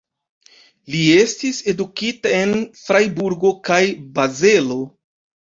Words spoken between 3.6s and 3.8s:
kaj